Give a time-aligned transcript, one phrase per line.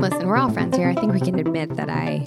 [0.00, 0.88] Listen, we're all friends here.
[0.88, 2.26] I think we can admit that I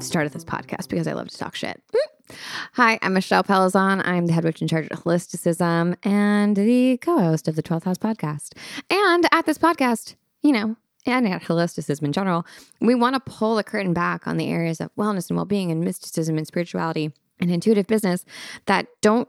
[0.00, 1.80] started this podcast because I love to talk shit.
[1.94, 2.36] Mm.
[2.74, 4.06] Hi, I'm Michelle Pellizzon.
[4.06, 7.84] I'm the head witch in charge of holisticism and the co host of the 12th
[7.84, 8.52] House podcast.
[8.90, 10.76] And at this podcast, you know,
[11.06, 12.46] and at holisticism in general,
[12.80, 15.70] we want to pull the curtain back on the areas of wellness and well being
[15.70, 18.24] and mysticism and spirituality and intuitive business
[18.66, 19.28] that don't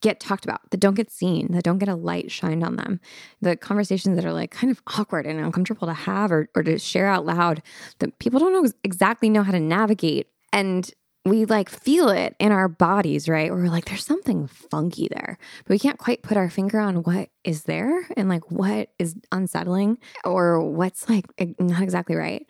[0.00, 3.00] get talked about, that don't get seen, that don't get a light shined on them.
[3.40, 6.78] The conversations that are like kind of awkward and uncomfortable to have or, or to
[6.78, 7.62] share out loud
[7.98, 10.28] that people don't know exactly know how to navigate.
[10.52, 10.90] And
[11.24, 13.50] we like feel it in our bodies, right?
[13.50, 17.02] Where we're like, there's something funky there, but we can't quite put our finger on
[17.02, 21.26] what is there and like what is unsettling or what's like
[21.58, 22.46] not exactly right.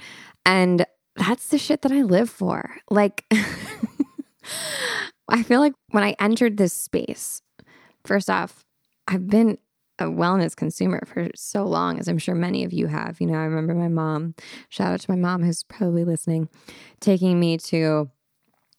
[0.46, 0.86] And
[1.16, 2.76] that's the shit that I live for.
[2.90, 3.24] Like,
[5.28, 7.42] I feel like when I entered this space,
[8.04, 8.64] first off,
[9.06, 9.58] I've been
[9.98, 13.20] a wellness consumer for so long, as I'm sure many of you have.
[13.20, 14.34] You know, I remember my mom,
[14.68, 16.48] shout out to my mom who's probably listening,
[17.00, 18.10] taking me to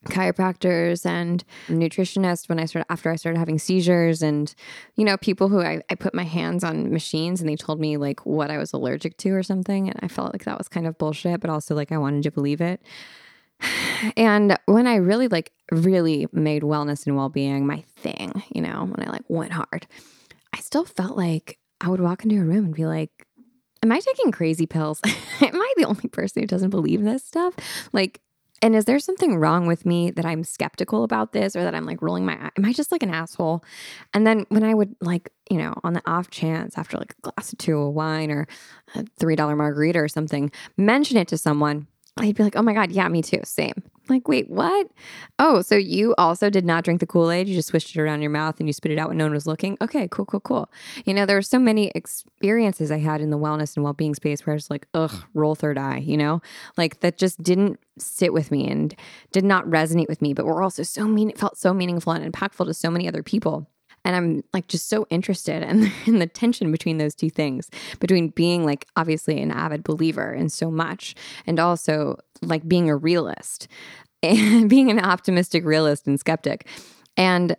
[0.05, 4.53] chiropractors and nutritionists when I started after I started having seizures and
[4.95, 7.97] you know people who I, I put my hands on machines and they told me
[7.97, 10.87] like what I was allergic to or something and I felt like that was kind
[10.87, 12.81] of bullshit but also like I wanted to believe it
[14.17, 19.07] and when I really like really made wellness and well-being my thing, you know, when
[19.07, 19.87] I like went hard,
[20.53, 23.11] I still felt like I would walk into a room and be like,
[23.81, 24.99] Am I taking crazy pills?
[25.41, 27.53] Am I the only person who doesn't believe this stuff?
[27.93, 28.19] Like,
[28.61, 31.85] and is there something wrong with me that I'm skeptical about this or that I'm
[31.85, 32.51] like rolling my eye?
[32.57, 33.63] Am I just like an asshole?
[34.13, 37.31] And then when I would like, you know, on the off chance after like a
[37.31, 38.47] glass of two of wine or
[38.95, 41.87] a $3 margarita or something, mention it to someone,
[42.17, 43.39] I'd be like, oh my God, yeah, me too.
[43.43, 43.83] Same.
[44.09, 44.87] Like, wait, what?
[45.37, 47.47] Oh, so you also did not drink the Kool Aid?
[47.47, 49.33] You just swished it around your mouth and you spit it out when no one
[49.33, 49.77] was looking?
[49.81, 50.71] Okay, cool, cool, cool.
[51.05, 54.15] You know, there were so many experiences I had in the wellness and well being
[54.15, 56.41] space where I was like, ugh, roll third eye, you know?
[56.75, 58.95] Like, that just didn't sit with me and
[59.31, 62.33] did not resonate with me, but were also so mean, it felt so meaningful and
[62.33, 63.67] impactful to so many other people.
[64.05, 68.29] And I'm like just so interested in, in the tension between those two things, between
[68.29, 71.15] being like obviously an avid believer in so much
[71.45, 73.67] and also like being a realist
[74.23, 76.67] and being an optimistic realist and skeptic.
[77.17, 77.55] And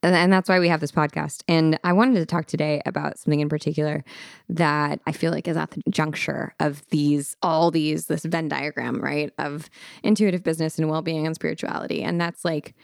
[0.00, 1.42] and that's why we have this podcast.
[1.48, 4.04] And I wanted to talk today about something in particular
[4.48, 9.00] that I feel like is at the juncture of these, all these, this Venn diagram,
[9.00, 9.32] right?
[9.38, 9.68] Of
[10.04, 12.04] intuitive business and well being and spirituality.
[12.04, 12.76] And that's like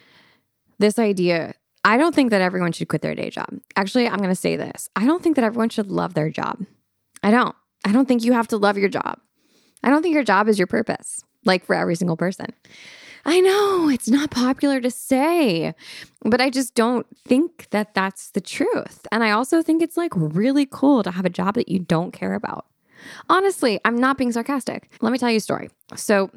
[0.80, 1.54] this idea
[1.84, 3.60] I don't think that everyone should quit their day job.
[3.76, 6.64] Actually, I'm going to say this I don't think that everyone should love their job.
[7.22, 7.54] I don't.
[7.84, 9.18] I don't think you have to love your job.
[9.82, 12.46] I don't think your job is your purpose, like for every single person.
[13.26, 15.74] I know it's not popular to say,
[16.22, 19.06] but I just don't think that that's the truth.
[19.12, 22.12] And I also think it's like really cool to have a job that you don't
[22.12, 22.66] care about.
[23.28, 24.90] Honestly, I'm not being sarcastic.
[25.00, 25.70] Let me tell you a story.
[25.94, 26.30] So,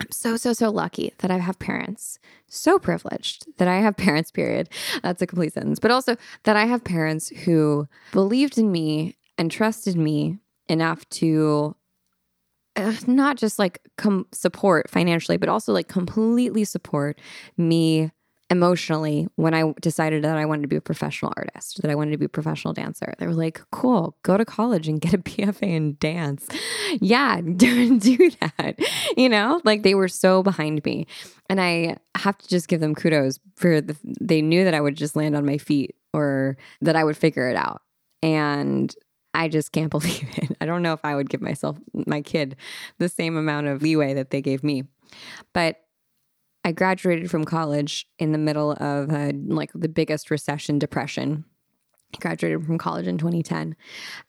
[0.00, 2.18] I'm so, so, so lucky that I have parents,
[2.48, 4.68] so privileged that I have parents, period.
[5.02, 5.78] That's a complete sentence.
[5.78, 11.76] But also that I have parents who believed in me and trusted me enough to
[12.76, 17.18] uh, not just like come support financially, but also like completely support
[17.56, 18.10] me
[18.48, 22.12] emotionally when I decided that I wanted to be a professional artist, that I wanted
[22.12, 23.12] to be a professional dancer.
[23.18, 26.46] They were like, cool, go to college and get a BFA in dance.
[27.00, 28.78] yeah, don't do that.
[29.16, 31.06] You know, like they were so behind me.
[31.48, 34.96] And I have to just give them kudos for the, they knew that I would
[34.96, 37.82] just land on my feet or that I would figure it out.
[38.22, 38.94] And
[39.34, 40.56] I just can't believe it.
[40.60, 42.56] I don't know if I would give myself, my kid,
[42.98, 44.84] the same amount of leeway that they gave me.
[45.52, 45.80] But
[46.66, 51.44] I graduated from college in the middle of uh, like the biggest recession, depression.
[52.12, 53.76] I graduated from college in 2010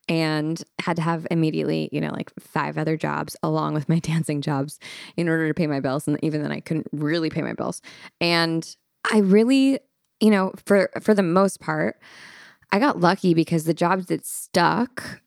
[0.08, 4.42] and had to have immediately, you know, like five other jobs along with my dancing
[4.42, 4.78] jobs
[5.16, 6.08] in order to pay my bills.
[6.08, 7.82] And even then, I couldn't really pay my bills.
[8.22, 8.76] And
[9.12, 9.80] I really,
[10.20, 12.00] you know, for for the most part,
[12.72, 15.22] I got lucky because the jobs that stuck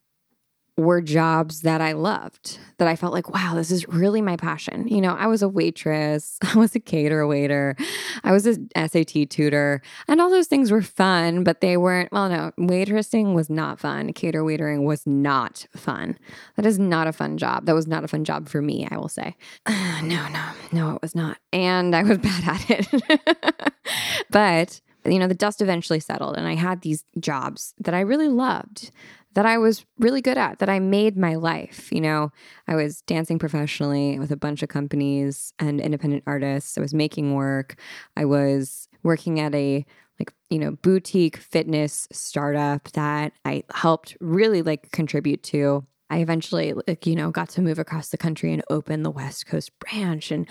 [0.81, 4.89] were jobs that I loved, that I felt like, wow, this is really my passion.
[4.89, 7.77] You know, I was a waitress, I was a cater waiter,
[8.25, 12.29] I was a SAT tutor, and all those things were fun, but they weren't, well,
[12.29, 14.13] no, waitressing was not fun.
[14.13, 16.19] Cater waitering was not fun.
[16.57, 17.67] That is not a fun job.
[17.67, 19.37] That was not a fun job for me, I will say.
[19.67, 21.39] Uh, no, no, no, it was not.
[21.53, 23.73] And I was bad at it.
[24.31, 28.29] but, you know, the dust eventually settled, and I had these jobs that I really
[28.29, 28.91] loved
[29.35, 31.91] that I was really good at, that I made my life.
[31.93, 32.33] You know,
[32.67, 36.77] I was dancing professionally with a bunch of companies and independent artists.
[36.77, 37.77] I was making work.
[38.17, 39.85] I was working at a
[40.19, 45.87] like you know, boutique fitness startup that I helped really like contribute to.
[46.11, 49.47] I eventually, like, you know, got to move across the country and open the West
[49.47, 50.31] Coast branch.
[50.31, 50.47] And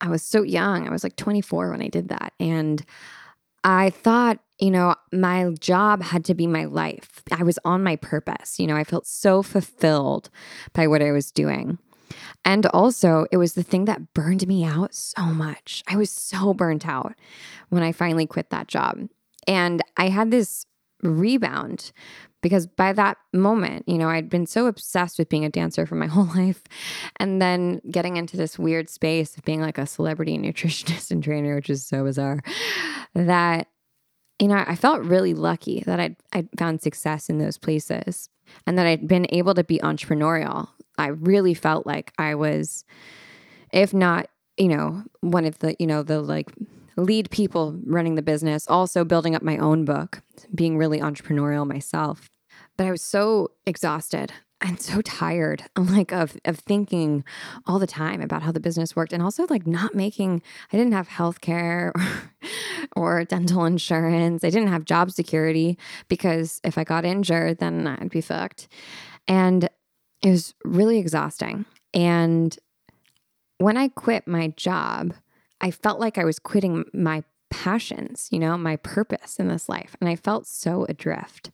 [0.00, 0.86] I was so young.
[0.86, 2.34] I was like 24 when I did that.
[2.38, 2.84] And
[3.64, 7.22] I thought, you know, my job had to be my life.
[7.32, 8.58] I was on my purpose.
[8.58, 10.30] You know, I felt so fulfilled
[10.72, 11.78] by what I was doing.
[12.44, 15.82] And also, it was the thing that burned me out so much.
[15.86, 17.14] I was so burnt out
[17.68, 19.08] when I finally quit that job.
[19.46, 20.66] And I had this
[21.02, 21.92] rebound
[22.42, 25.94] because by that moment, you know, I'd been so obsessed with being a dancer for
[25.94, 26.62] my whole life.
[27.16, 31.54] And then getting into this weird space of being like a celebrity nutritionist and trainer,
[31.54, 32.40] which is so bizarre,
[33.14, 33.68] that,
[34.40, 38.30] you know, I felt really lucky that I'd, I'd found success in those places
[38.66, 40.68] and that I'd been able to be entrepreneurial.
[40.96, 42.84] I really felt like I was,
[43.72, 46.50] if not, you know, one of the, you know, the like
[46.96, 50.22] lead people running the business, also building up my own book,
[50.54, 52.30] being really entrepreneurial myself.
[52.76, 57.24] But I was so exhausted and so tired like of of thinking
[57.66, 60.42] all the time about how the business worked and also like not making
[60.72, 62.02] I didn't have health care or,
[63.20, 64.44] or dental insurance.
[64.44, 65.78] I didn't have job security
[66.08, 68.68] because if I got injured then I'd be fucked.
[69.26, 69.68] And
[70.22, 71.64] it was really exhausting.
[71.94, 72.56] And
[73.58, 75.14] when I quit my job,
[75.60, 79.96] I felt like I was quitting my passions, you know, my purpose in this life.
[80.00, 81.50] And I felt so adrift.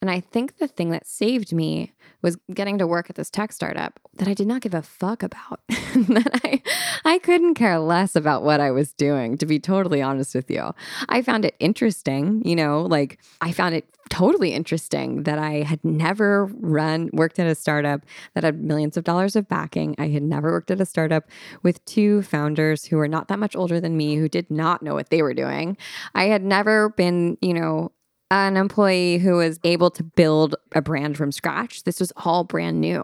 [0.00, 1.92] And I think the thing that saved me
[2.22, 5.22] was getting to work at this tech startup that I did not give a fuck
[5.22, 5.60] about.
[5.68, 6.62] that I
[7.04, 10.74] I couldn't care less about what I was doing, to be totally honest with you.
[11.08, 15.82] I found it interesting, you know, like I found it totally interesting that I had
[15.84, 18.02] never run worked at a startup
[18.34, 19.94] that had millions of dollars of backing.
[19.98, 21.24] I had never worked at a startup
[21.62, 24.94] with two founders who were not that much older than me who did not know
[24.94, 25.76] what they were doing.
[26.14, 27.92] I had never been, you know,
[28.30, 31.84] an employee who was able to build a brand from scratch.
[31.84, 33.02] This was all brand new,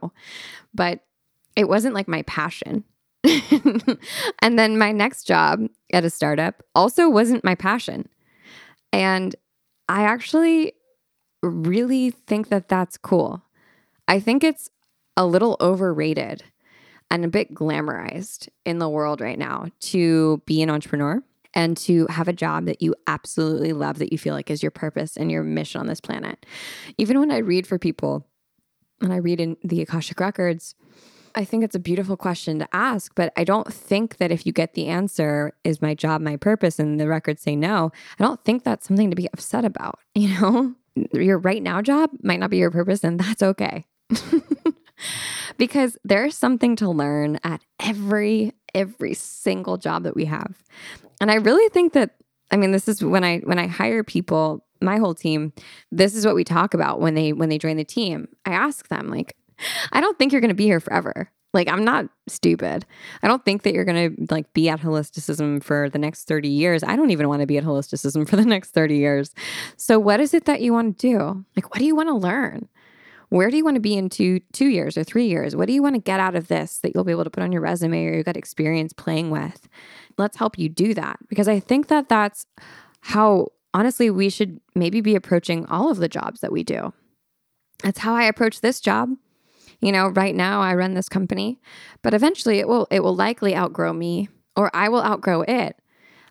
[0.74, 1.00] but
[1.56, 2.84] it wasn't like my passion.
[4.40, 8.08] and then my next job at a startup also wasn't my passion.
[8.92, 9.34] And
[9.88, 10.74] I actually
[11.42, 13.42] really think that that's cool.
[14.08, 14.70] I think it's
[15.16, 16.44] a little overrated
[17.10, 21.22] and a bit glamorized in the world right now to be an entrepreneur
[21.54, 24.70] and to have a job that you absolutely love, that you feel like is your
[24.70, 26.44] purpose and your mission on this planet.
[26.98, 28.26] Even when I read for people,
[29.00, 30.74] and I read in the Akashic Records,
[31.34, 34.52] I think it's a beautiful question to ask, but I don't think that if you
[34.52, 38.42] get the answer, is my job my purpose, and the records say no, I don't
[38.42, 39.98] think that's something to be upset about.
[40.14, 40.74] You know,
[41.12, 43.84] your right now job might not be your purpose, and that's okay.
[45.58, 50.54] because there's something to learn at every every single job that we have.
[51.20, 52.16] And I really think that
[52.50, 55.52] I mean this is when I when I hire people, my whole team,
[55.90, 58.28] this is what we talk about when they when they join the team.
[58.44, 59.36] I ask them like
[59.92, 61.30] I don't think you're going to be here forever.
[61.56, 62.84] Like I'm not stupid.
[63.22, 66.48] I don't think that you're going to like be at holisticism for the next 30
[66.48, 66.84] years.
[66.84, 69.34] I don't even want to be at holisticism for the next 30 years.
[69.76, 71.44] So what is it that you want to do?
[71.56, 72.68] Like what do you want to learn?
[73.30, 75.56] Where do you want to be in two two years or three years?
[75.56, 77.42] What do you want to get out of this that you'll be able to put
[77.42, 79.66] on your resume or you've got experience playing with?
[80.18, 82.46] Let's help you do that because I think that that's
[83.00, 86.92] how honestly we should maybe be approaching all of the jobs that we do.
[87.82, 89.10] That's how I approach this job.
[89.80, 91.60] You know, right now I run this company,
[92.02, 95.76] but eventually it will it will likely outgrow me or I will outgrow it.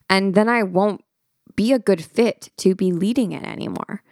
[0.09, 1.03] And then I won't
[1.55, 4.03] be a good fit to be leading it anymore.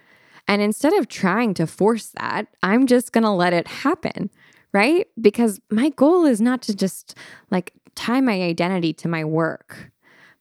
[0.48, 4.30] And instead of trying to force that, I'm just going to let it happen,
[4.74, 5.08] right?
[5.20, 7.18] Because my goal is not to just
[7.50, 9.92] like tie my identity to my work.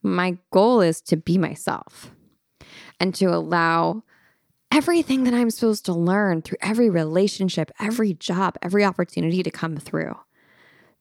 [0.03, 2.11] My goal is to be myself
[2.99, 4.03] and to allow
[4.73, 9.77] everything that I'm supposed to learn through every relationship, every job, every opportunity to come
[9.77, 10.17] through.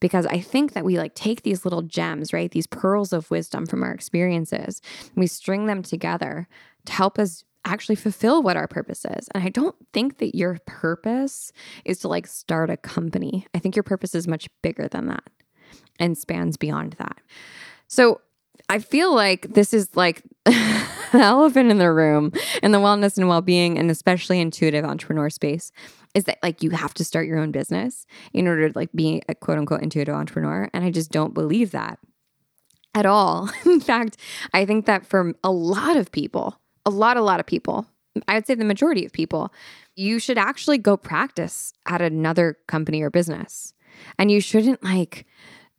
[0.02, 2.52] Because I think that we like take these little gems, right?
[2.52, 4.82] These pearls of wisdom from our experiences,
[5.16, 6.48] we string them together
[6.86, 9.30] to help us actually fulfill what our purpose is.
[9.34, 11.54] And I don't think that your purpose
[11.86, 13.46] is to like start a company.
[13.54, 15.24] I think your purpose is much bigger than that
[16.00, 17.22] and spans beyond that.
[17.88, 18.20] So
[18.72, 22.32] I feel like this is like the elephant in the room
[22.64, 25.72] in the wellness and well-being and especially intuitive entrepreneur space
[26.16, 29.22] is that like you have to start your own business in order to like be
[29.30, 32.00] a quote unquote intuitive entrepreneur and I just don't believe that
[32.96, 33.50] at all.
[33.66, 34.18] in fact,
[34.54, 37.86] I think that for a lot of people a lot, a lot of people,
[38.28, 39.54] I would say the majority of people,
[39.96, 43.74] you should actually go practice at another company or business.
[44.18, 45.26] And you shouldn't like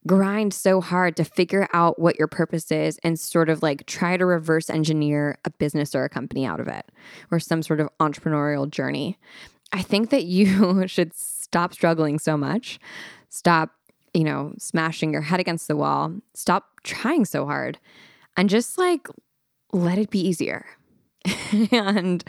[0.06, 4.16] grind so hard to figure out what your purpose is and sort of like try
[4.16, 6.90] to reverse engineer a business or a company out of it
[7.30, 9.18] or some sort of entrepreneurial journey.
[9.72, 12.80] I think that you should stop struggling so much.
[13.28, 13.70] Stop,
[14.12, 16.14] you know, smashing your head against the wall.
[16.34, 17.78] Stop trying so hard
[18.36, 19.06] and just like
[19.72, 20.66] let it be easier.
[21.70, 22.24] and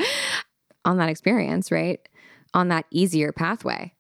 [0.86, 2.08] on that experience, right?
[2.54, 3.94] On that easier pathway,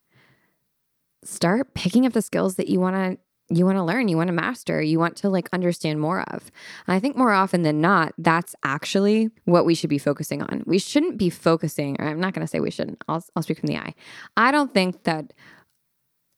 [1.24, 3.18] start picking up the skills that you want to
[3.58, 6.52] you want to learn, you want to master, you want to like understand more of.
[6.88, 10.64] And I think more often than not, that's actually what we should be focusing on.
[10.66, 13.04] We shouldn't be focusing, I'm not going to say we shouldn't.
[13.08, 13.94] I'll, I'll speak from the eye.
[14.38, 15.34] I don't think that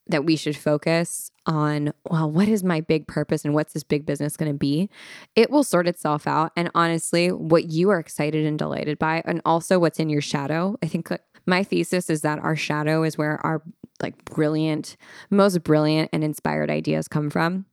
[0.08, 4.06] that we should focus on, well, what is my big purpose and what's this big
[4.06, 4.88] business going to be?
[5.36, 6.52] It will sort itself out.
[6.56, 10.78] And honestly, what you are excited and delighted by, and also what's in your shadow,
[10.84, 11.10] I think
[11.48, 13.64] my thesis is that our shadow is where our
[14.02, 14.98] like brilliant,
[15.30, 17.66] most brilliant and inspired ideas come from.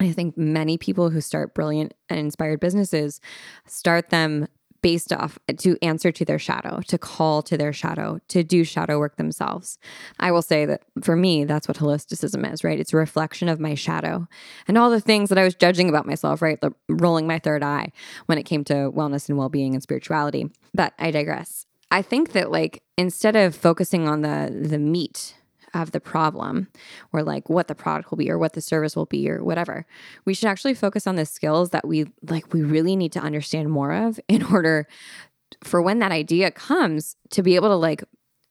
[0.00, 3.20] I think many people who start brilliant and inspired businesses
[3.66, 4.48] start them
[4.82, 8.98] based off to answer to their shadow, to call to their shadow, to do shadow
[8.98, 9.78] work themselves.
[10.18, 12.80] I will say that for me, that's what holisticism is, right?
[12.80, 14.26] It's a reflection of my shadow
[14.66, 16.60] and all the things that I was judging about myself, right?
[16.60, 17.92] The, rolling my third eye
[18.26, 20.50] when it came to wellness and well being and spirituality.
[20.74, 21.64] But I digress.
[21.92, 25.34] I think that like instead of focusing on the the meat
[25.74, 26.68] of the problem
[27.12, 29.86] or like what the product will be or what the service will be or whatever.
[30.24, 33.70] We should actually focus on the skills that we like we really need to understand
[33.70, 34.86] more of in order
[35.62, 38.02] for when that idea comes to be able to like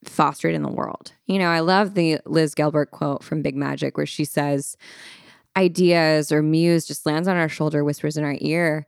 [0.04, 1.13] foster it in the world.
[1.28, 4.75] You know, I love the Liz Gilbert quote from Big Magic where she says
[5.56, 8.88] ideas or muse just lands on our shoulder, whispers in our ear,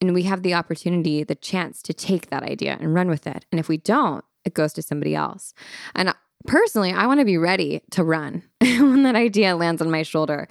[0.00, 3.44] and we have the opportunity, the chance to take that idea and run with it.
[3.50, 5.54] And if we don't, it goes to somebody else.
[5.94, 6.14] And
[6.46, 10.48] personally, I want to be ready to run when that idea lands on my shoulder.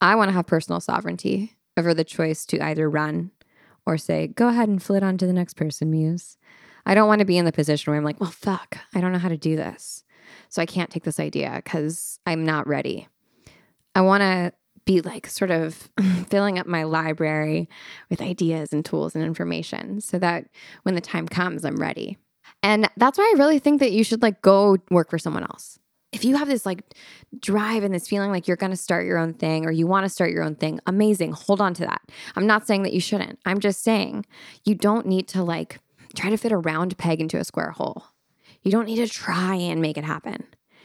[0.00, 3.30] I want to have personal sovereignty over the choice to either run
[3.86, 6.36] or say, go ahead and flit on to the next person, Muse.
[6.84, 9.12] I don't want to be in the position where I'm like, well, fuck, I don't
[9.12, 10.04] know how to do this.
[10.48, 13.08] So I can't take this idea because I'm not ready.
[13.94, 14.52] I want to
[14.84, 15.90] be like sort of
[16.28, 17.68] filling up my library
[18.08, 20.46] with ideas and tools and information so that
[20.82, 22.16] when the time comes, I'm ready.
[22.62, 25.78] And that's why I really think that you should like go work for someone else.
[26.10, 26.82] If you have this like
[27.38, 30.04] drive and this feeling like you're going to start your own thing or you want
[30.04, 31.32] to start your own thing, amazing.
[31.32, 32.00] Hold on to that.
[32.34, 33.38] I'm not saying that you shouldn't.
[33.44, 34.24] I'm just saying
[34.64, 35.80] you don't need to like
[36.16, 38.04] try to fit a round peg into a square hole.
[38.62, 40.44] You don't need to try and make it happen.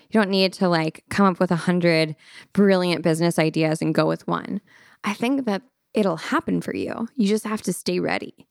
[0.10, 2.16] You don't need to like come up with a hundred
[2.52, 4.62] brilliant business ideas and go with one.
[5.04, 5.64] I think that
[5.94, 7.08] it'll happen for you.
[7.16, 8.48] You just have to stay ready.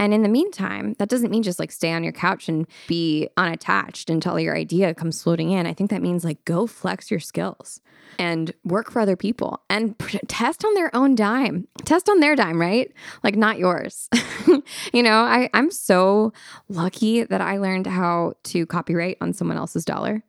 [0.00, 3.28] And in the meantime, that doesn't mean just like stay on your couch and be
[3.36, 5.66] unattached until your idea comes floating in.
[5.66, 7.82] I think that means like go flex your skills
[8.18, 9.94] and work for other people and
[10.26, 11.68] test on their own dime.
[11.84, 12.90] Test on their dime, right?
[13.22, 14.08] Like not yours.
[14.94, 16.32] you know, I, I'm so
[16.70, 20.24] lucky that I learned how to copywrite on someone else's dollar.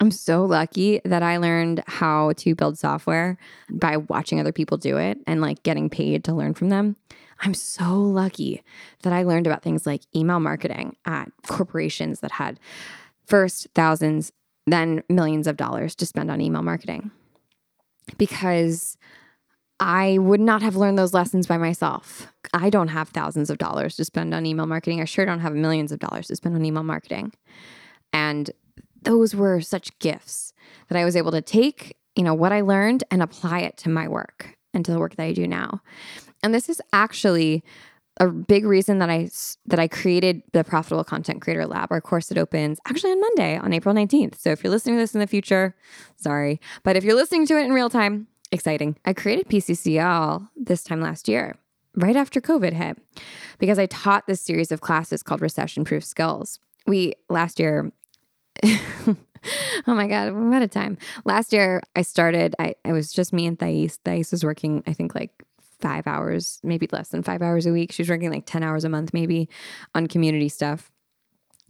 [0.00, 3.36] I'm so lucky that I learned how to build software
[3.68, 6.94] by watching other people do it and like getting paid to learn from them.
[7.40, 8.62] I'm so lucky
[9.02, 12.58] that I learned about things like email marketing at corporations that had
[13.26, 14.32] first thousands,
[14.66, 17.10] then millions of dollars to spend on email marketing.
[18.16, 18.96] Because
[19.80, 22.26] I would not have learned those lessons by myself.
[22.52, 25.00] I don't have thousands of dollars to spend on email marketing.
[25.00, 27.32] I sure don't have millions of dollars to spend on email marketing.
[28.12, 28.50] And
[29.02, 30.52] those were such gifts
[30.88, 33.88] that I was able to take, you know, what I learned and apply it to
[33.88, 35.80] my work and to the work that I do now.
[36.42, 37.64] And this is actually
[38.20, 39.30] a big reason that I
[39.66, 43.56] that I created the Profitable Content Creator Lab, our course that opens actually on Monday
[43.56, 44.38] on April 19th.
[44.38, 45.76] So if you're listening to this in the future,
[46.16, 48.96] sorry, but if you're listening to it in real time, exciting.
[49.04, 51.56] I created PCCL this time last year,
[51.94, 52.98] right after COVID hit,
[53.58, 56.58] because I taught this series of classes called Recession Proof Skills.
[56.86, 57.92] We last year
[58.64, 60.98] oh my God, I'm out of time.
[61.24, 63.98] Last year I started, I, it was just me and Thais.
[64.04, 65.30] Thais was working, I think like
[65.80, 67.92] five hours, maybe less than five hours a week.
[67.92, 69.48] She was working like 10 hours a month, maybe
[69.94, 70.90] on community stuff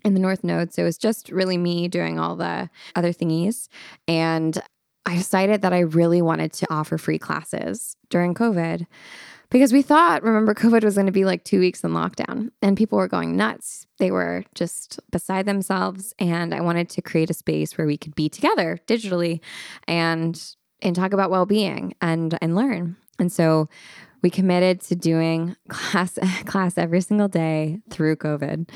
[0.05, 0.73] in the North Node.
[0.73, 3.69] So it was just really me doing all the other thingies.
[4.07, 4.61] And
[5.07, 8.87] I decided that I really wanted to offer free classes during COVID
[9.51, 12.77] because we thought, remember, COVID was going to be like two weeks in lockdown and
[12.77, 13.87] people were going nuts.
[13.99, 16.15] They were just beside themselves.
[16.19, 19.41] And I wanted to create a space where we could be together digitally
[19.87, 22.97] and and talk about well-being and and learn.
[23.19, 23.69] And so
[24.23, 28.69] we committed to doing class class every single day through COVID.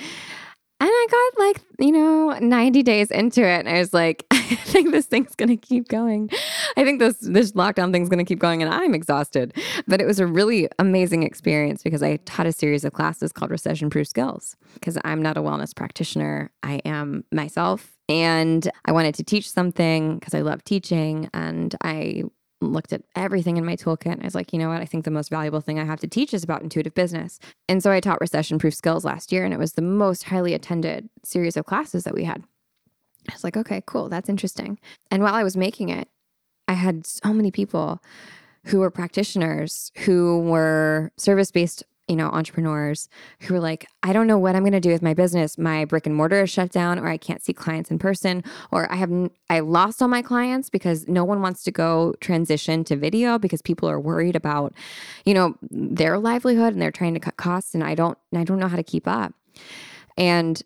[0.82, 3.60] And I got like, you know, 90 days into it.
[3.60, 6.28] And I was like, I think this thing's to keep going.
[6.76, 9.56] I think this this lockdown thing's to keep going, and I'm exhausted.
[9.86, 13.50] But it was a really amazing experience because I taught a series of classes called
[13.52, 14.56] Recession Proof Skills.
[14.74, 20.18] Because I'm not a wellness practitioner, I am myself, and I wanted to teach something
[20.18, 22.24] because I love teaching, and I
[22.66, 24.12] looked at everything in my toolkit.
[24.12, 24.80] And I was like, you know what?
[24.80, 27.38] I think the most valuable thing I have to teach is about intuitive business.
[27.68, 30.54] And so I taught recession proof skills last year, and it was the most highly
[30.54, 32.42] attended series of classes that we had.
[33.28, 34.08] I was like, okay, cool.
[34.08, 34.78] That's interesting.
[35.10, 36.08] And while I was making it,
[36.66, 38.02] I had so many people
[38.66, 43.08] who were practitioners who were service based you know, entrepreneurs
[43.40, 45.56] who are like, I don't know what I'm going to do with my business.
[45.56, 48.90] My brick and mortar is shut down, or I can't see clients in person, or
[48.92, 52.96] I have I lost all my clients because no one wants to go transition to
[52.96, 54.74] video because people are worried about,
[55.24, 58.58] you know, their livelihood and they're trying to cut costs, and I don't I don't
[58.58, 59.32] know how to keep up.
[60.16, 60.60] And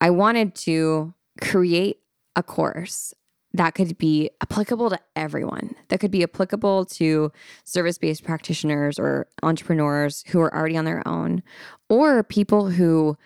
[0.00, 1.98] I wanted to create
[2.36, 3.12] a course
[3.52, 5.74] that could be applicable to everyone.
[5.88, 7.32] That could be applicable to
[7.64, 11.42] service based practitioners or entrepreneurs who are already on their own,
[11.88, 13.16] or people who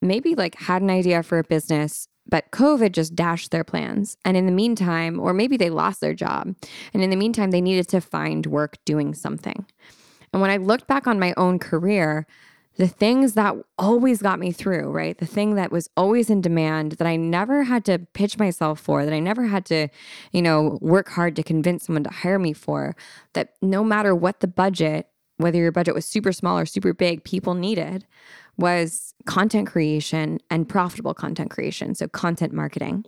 [0.00, 4.16] maybe like had an idea for a business, but COVID just dashed their plans.
[4.24, 6.54] And in the meantime, or maybe they lost their job.
[6.94, 9.66] And in the meantime, they needed to find work doing something.
[10.32, 12.26] And when I looked back on my own career,
[12.76, 15.18] the things that always got me through, right?
[15.18, 19.04] The thing that was always in demand that I never had to pitch myself for,
[19.04, 19.88] that I never had to,
[20.32, 22.96] you know, work hard to convince someone to hire me for,
[23.34, 27.24] that no matter what the budget, whether your budget was super small or super big,
[27.24, 28.06] people needed
[28.56, 31.94] was content creation and profitable content creation.
[31.94, 33.04] So, content marketing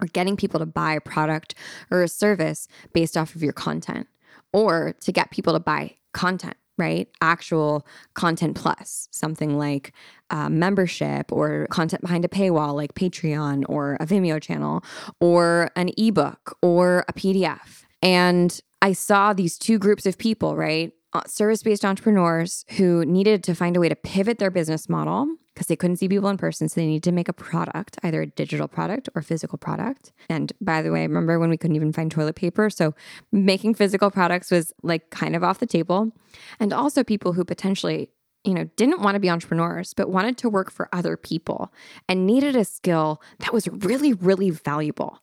[0.00, 1.54] or getting people to buy a product
[1.90, 4.06] or a service based off of your content
[4.52, 7.08] or to get people to buy content right?
[7.20, 9.92] Actual content plus, something like
[10.30, 14.82] uh, membership or content behind a paywall like Patreon or a Vimeo channel
[15.20, 17.84] or an ebook or a PDF.
[18.02, 20.92] And I saw these two groups of people, right?
[21.12, 25.26] Uh, service based entrepreneurs who needed to find a way to pivot their business model
[25.58, 26.68] because they couldn't see people in person.
[26.68, 30.12] So they needed to make a product, either a digital product or physical product.
[30.30, 32.70] And by the way, I remember when we couldn't even find toilet paper.
[32.70, 32.94] So
[33.32, 36.12] making physical products was like kind of off the table.
[36.60, 38.08] And also people who potentially
[38.44, 41.72] you know, didn't want to be entrepreneurs, but wanted to work for other people
[42.08, 45.18] and needed a skill that was really, really valuable.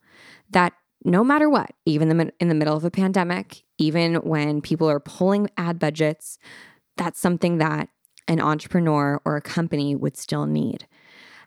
[0.50, 0.74] That
[1.06, 5.50] no matter what, even in the middle of a pandemic, even when people are pulling
[5.56, 6.38] ad budgets,
[6.98, 7.88] that's something that
[8.28, 10.88] an entrepreneur or a company would still need.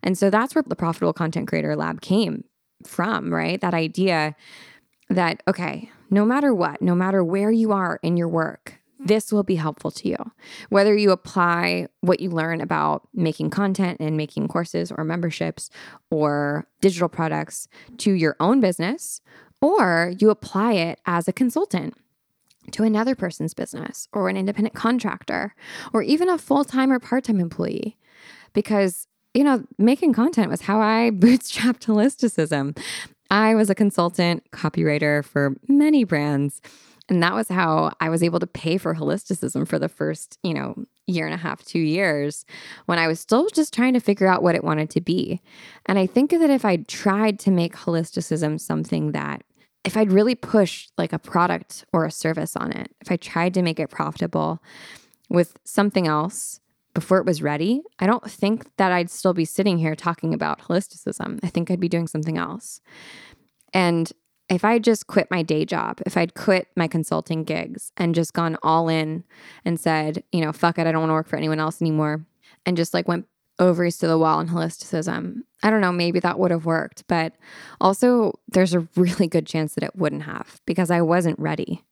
[0.03, 2.45] And so that's where the Profitable Content Creator Lab came
[2.87, 3.61] from, right?
[3.61, 4.37] That idea
[5.09, 9.43] that, okay, no matter what, no matter where you are in your work, this will
[9.43, 10.17] be helpful to you.
[10.71, 15.71] Whether you apply what you learn about making content and making courses or memberships
[16.11, 19.21] or digital products to your own business,
[19.61, 21.95] or you apply it as a consultant
[22.73, 25.55] to another person's business or an independent contractor
[25.93, 27.97] or even a full time or part time employee.
[28.53, 32.79] Because, you know, making content was how I bootstrapped holisticism.
[33.31, 36.61] I was a consultant copywriter for many brands.
[37.11, 40.53] And that was how I was able to pay for holisticism for the first, you
[40.53, 42.45] know, year and a half, two years
[42.87, 45.41] when I was still just trying to figure out what it wanted to be.
[45.87, 49.43] And I think that if I tried to make holisticism something that
[49.89, 53.55] if I'd really pushed like a product or a service on it, if I tried
[53.55, 54.63] to make it profitable
[55.31, 56.61] with something else
[56.93, 60.61] before it was ready, I don't think that I'd still be sitting here talking about
[60.61, 61.41] holisticism.
[61.43, 62.83] I think I'd be doing something else.
[63.73, 64.13] And
[64.51, 68.35] if I just quit my day job, if I'd quit my consulting gigs and just
[68.35, 69.25] gone all in
[69.65, 72.27] and said, you know, fuck it, I don't want to work for anyone else anymore,
[72.67, 73.27] and just like went
[73.59, 75.43] ovaries to the wall in holisticism.
[75.63, 77.35] I don't know, maybe that would have worked, but
[77.81, 81.85] also there's a really good chance that it wouldn't have because I wasn't ready.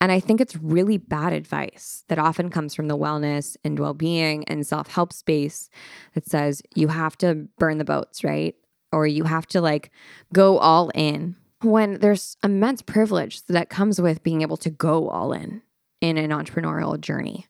[0.00, 3.94] And I think it's really bad advice that often comes from the wellness and well
[3.94, 5.70] being and self help space
[6.14, 8.54] that says you have to burn the boats, right?
[8.92, 9.90] Or you have to like
[10.34, 15.32] go all in when there's immense privilege that comes with being able to go all
[15.32, 15.62] in
[16.02, 17.46] in an entrepreneurial journey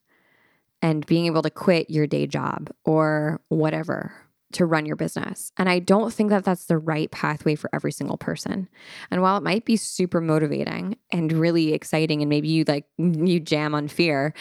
[0.81, 4.13] and being able to quit your day job or whatever
[4.53, 5.51] to run your business.
[5.57, 8.69] And I don't think that that's the right pathway for every single person.
[9.11, 13.39] And while it might be super motivating and really exciting and maybe you like you
[13.41, 14.33] jam on fear,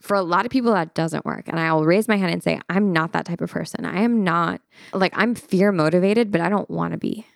[0.00, 1.46] for a lot of people that doesn't work.
[1.46, 3.84] And I'll raise my hand and say I'm not that type of person.
[3.84, 4.60] I am not
[4.92, 7.26] like I'm fear motivated, but I don't want to be.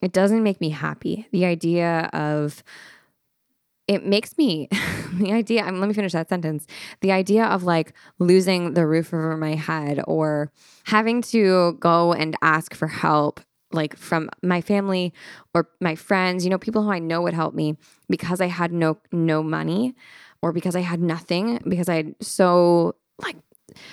[0.00, 1.28] It doesn't make me happy.
[1.32, 2.62] The idea of
[3.86, 4.68] it makes me
[5.14, 6.66] the idea I'm, let me finish that sentence
[7.00, 10.50] the idea of like losing the roof over my head or
[10.84, 13.40] having to go and ask for help
[13.74, 15.12] like from my family
[15.52, 17.76] or my friends, you know, people who I know would help me
[18.08, 19.94] because I had no no money
[20.40, 23.36] or because I had nothing because I had so like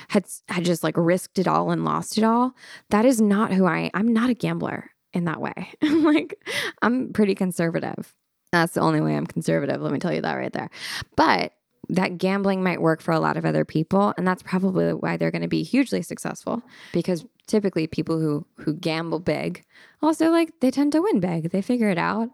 [0.09, 2.53] had had just like risked it all and lost it all.
[2.89, 5.73] That is not who I I'm not a gambler in that way.
[5.81, 6.39] like
[6.81, 8.13] I'm pretty conservative.
[8.51, 10.69] That's the only way I'm conservative, let me tell you that right there.
[11.15, 11.53] But
[11.89, 15.31] that gambling might work for a lot of other people and that's probably why they're
[15.31, 16.61] going to be hugely successful
[16.93, 19.63] because typically people who who gamble big
[20.01, 22.29] also like they tend to win big they figure it out.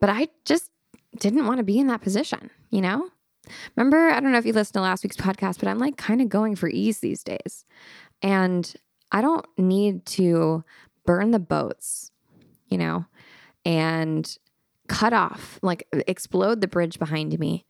[0.00, 0.70] But i just
[1.18, 3.08] didn't want to be in that position you know?
[3.74, 6.20] Remember i don't know if you listened to last week's podcast but i'm like kind
[6.20, 7.64] of going for ease these days.
[8.22, 8.72] And
[9.10, 10.62] i don't need to
[11.04, 12.12] burn the boats
[12.68, 13.04] you know?
[13.64, 14.38] And
[14.90, 17.64] cut off like explode the bridge behind me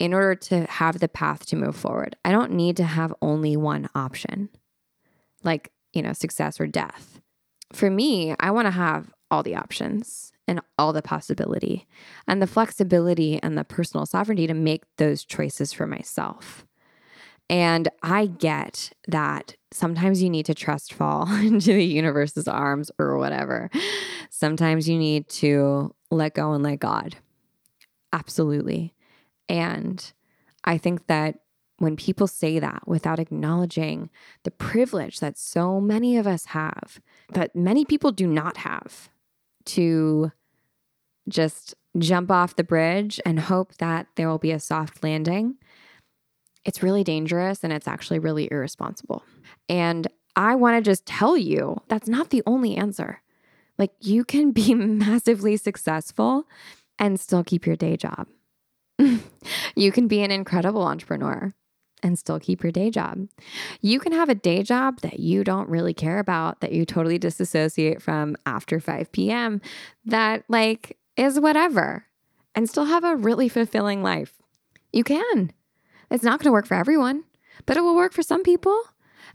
[0.00, 2.16] in order to have the path to move forward.
[2.24, 4.48] I don't need to have only one option,
[5.44, 7.20] like, you know, success or death.
[7.72, 11.86] For me, I want to have all the options and all the possibility
[12.26, 16.66] and the flexibility and the personal sovereignty to make those choices for myself.
[17.48, 23.18] And I get that sometimes you need to trust fall into the universe's arms or
[23.18, 23.70] whatever.
[24.30, 27.16] Sometimes you need to let go and let God.
[28.12, 28.94] Absolutely.
[29.48, 30.12] And
[30.62, 31.40] I think that
[31.78, 34.10] when people say that without acknowledging
[34.44, 37.00] the privilege that so many of us have,
[37.32, 39.10] that many people do not have,
[39.64, 40.30] to
[41.28, 45.56] just jump off the bridge and hope that there will be a soft landing,
[46.64, 49.24] it's really dangerous and it's actually really irresponsible.
[49.68, 53.20] And I want to just tell you that's not the only answer.
[53.78, 56.46] Like, you can be massively successful
[56.98, 58.28] and still keep your day job.
[59.76, 61.54] you can be an incredible entrepreneur
[62.02, 63.26] and still keep your day job.
[63.80, 67.18] You can have a day job that you don't really care about, that you totally
[67.18, 69.60] disassociate from after 5 p.m.,
[70.04, 72.04] that like is whatever,
[72.54, 74.34] and still have a really fulfilling life.
[74.92, 75.50] You can.
[76.10, 77.24] It's not going to work for everyone,
[77.64, 78.78] but it will work for some people.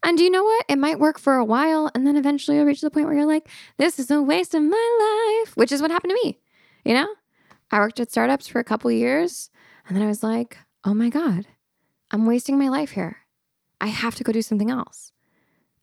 [0.03, 0.65] And do you know what?
[0.69, 3.25] It might work for a while, and then eventually you'll reach the point where you're
[3.25, 6.39] like, this is a waste of my life, which is what happened to me.
[6.85, 7.07] You know,
[7.71, 9.49] I worked at startups for a couple years
[9.87, 11.45] and then I was like, oh my God,
[12.11, 13.17] I'm wasting my life here.
[13.81, 15.11] I have to go do something else.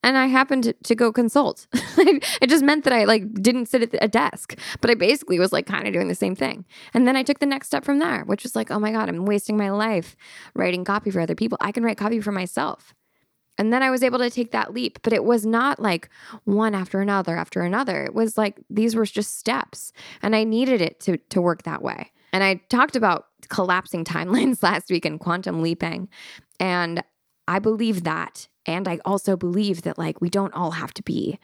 [0.03, 1.67] And I happened to, to go consult.
[1.73, 5.53] it just meant that I like didn't sit at a desk, but I basically was
[5.53, 6.65] like kind of doing the same thing.
[6.95, 9.09] And then I took the next step from there, which was like, oh my God,
[9.09, 10.17] I'm wasting my life
[10.55, 11.59] writing copy for other people.
[11.61, 12.95] I can write copy for myself.
[13.59, 16.11] And then I was able to take that leap, but it was not like
[16.45, 18.05] one after another after another.
[18.05, 19.93] It was like these were just steps,
[20.23, 22.13] and I needed it to to work that way.
[22.33, 26.09] And I talked about collapsing timelines last week and quantum leaping,
[26.61, 27.03] and
[27.49, 31.39] I believe that, and I also believe that like we don't all have to be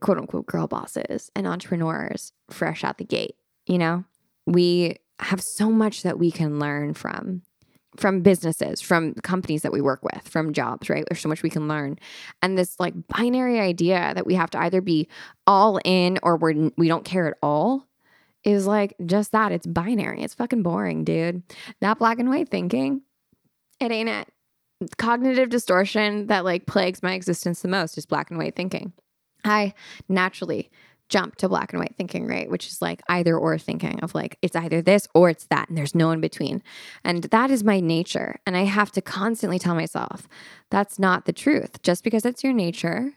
[0.00, 3.36] quote unquote girl bosses and entrepreneurs fresh out the gate.
[3.66, 4.04] You know,
[4.46, 7.42] we have so much that we can learn from
[7.96, 11.04] from businesses, from companies that we work with, from jobs, right?
[11.08, 11.98] There's so much we can learn.
[12.42, 15.08] And this like binary idea that we have to either be
[15.46, 17.86] all in or we're we don't care at all
[18.44, 19.52] is like just that.
[19.52, 20.22] It's binary.
[20.22, 21.42] It's fucking boring, dude.
[21.80, 23.02] That black and white thinking,
[23.80, 24.28] it ain't it.
[24.96, 28.92] Cognitive distortion that like plagues my existence the most is black and white thinking.
[29.44, 29.74] I
[30.08, 30.70] naturally
[31.10, 32.50] jump to black and white thinking, right?
[32.50, 35.76] Which is like either or thinking of like, it's either this or it's that, and
[35.76, 36.62] there's no in between.
[37.04, 38.40] And that is my nature.
[38.46, 40.28] And I have to constantly tell myself
[40.70, 41.82] that's not the truth.
[41.82, 43.12] Just because it's your nature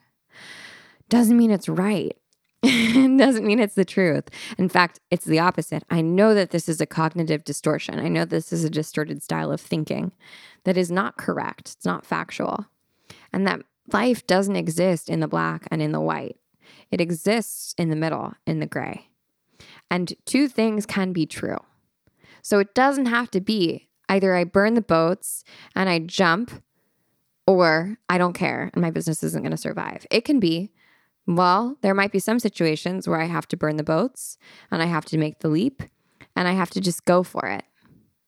[1.08, 2.17] doesn't mean it's right.
[2.63, 4.29] doesn't mean it's the truth.
[4.58, 5.84] In fact, it's the opposite.
[5.89, 7.99] I know that this is a cognitive distortion.
[7.99, 10.13] I know this is a distorted style of thinking
[10.63, 11.73] that is not correct.
[11.75, 12.67] It's not factual.
[13.34, 16.38] And that life doesn't exist in the black and in the white.
[16.91, 19.10] It exists in the middle, in the gray.
[19.89, 21.58] And two things can be true.
[22.41, 25.43] So it doesn't have to be either I burn the boats
[25.76, 26.63] and I jump
[27.47, 30.06] or I don't care and my business isn't going to survive.
[30.12, 30.71] It can be,
[31.26, 34.38] well, there might be some situations where I have to burn the boats
[34.71, 35.84] and I have to make the leap
[36.36, 37.63] and I have to just go for it.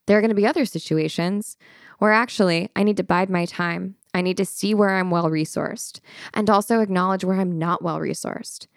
[0.08, 1.58] There are going to be other situations
[2.00, 5.30] where actually I need to bide my time I need to see where I'm well
[5.30, 6.00] resourced
[6.34, 8.68] and also acknowledge where I'm not well resourced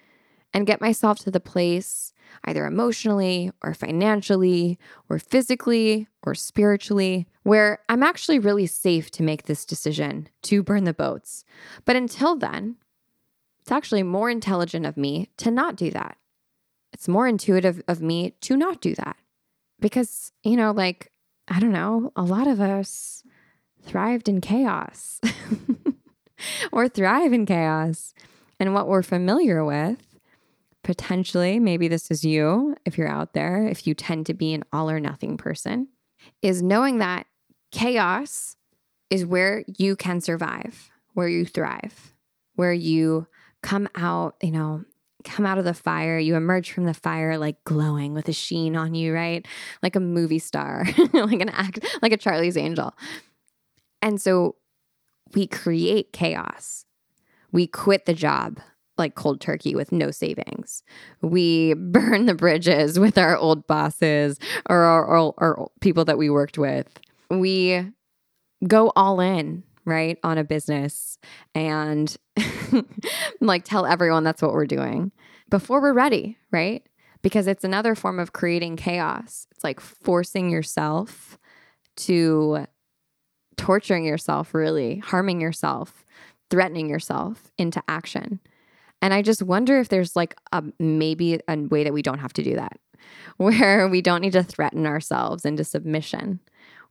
[0.52, 2.12] and get myself to the place,
[2.44, 9.44] either emotionally or financially or physically or spiritually, where I'm actually really safe to make
[9.44, 11.44] this decision to burn the boats.
[11.84, 12.74] But until then,
[13.60, 16.16] it's actually more intelligent of me to not do that.
[16.92, 19.16] It's more intuitive of me to not do that.
[19.78, 21.12] Because, you know, like,
[21.46, 23.22] I don't know, a lot of us
[23.82, 25.20] thrived in chaos
[26.72, 28.14] or thrive in chaos.
[28.60, 29.98] And what we're familiar with
[30.82, 34.64] potentially, maybe this is you if you're out there, if you tend to be an
[34.72, 35.88] all or nothing person,
[36.42, 37.26] is knowing that
[37.72, 38.56] chaos
[39.10, 42.14] is where you can survive, where you thrive,
[42.54, 43.26] where you
[43.62, 44.84] come out, you know,
[45.24, 48.76] come out of the fire, you emerge from the fire like glowing with a sheen
[48.76, 49.46] on you, right?
[49.82, 52.94] Like a movie star, like an act, like a Charlie's Angel.
[54.02, 54.56] And so
[55.34, 56.84] we create chaos.
[57.52, 58.60] We quit the job
[58.98, 60.82] like cold turkey with no savings.
[61.22, 66.28] We burn the bridges with our old bosses or our, or, or people that we
[66.28, 66.86] worked with.
[67.30, 67.92] We
[68.66, 71.18] go all in, right, on a business
[71.54, 72.14] and
[73.40, 75.12] like tell everyone that's what we're doing
[75.48, 76.82] before we're ready, right?
[77.22, 79.46] Because it's another form of creating chaos.
[79.52, 81.38] It's like forcing yourself
[81.96, 82.66] to
[83.58, 86.06] torturing yourself, really, harming yourself,
[86.48, 88.40] threatening yourself into action.
[89.02, 92.32] And I just wonder if there's like a maybe a way that we don't have
[92.34, 92.78] to do that,
[93.36, 96.40] where we don't need to threaten ourselves into submission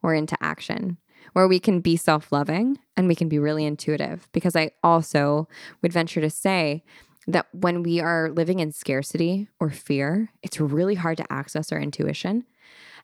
[0.03, 0.97] or into action,
[1.33, 4.27] where we can be self loving and we can be really intuitive.
[4.31, 5.47] Because I also
[5.81, 6.83] would venture to say
[7.27, 11.79] that when we are living in scarcity or fear, it's really hard to access our
[11.79, 12.45] intuition.